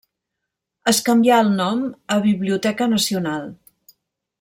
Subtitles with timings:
[0.91, 1.85] Es canvià el nom
[2.17, 3.49] a Biblioteca Nacional.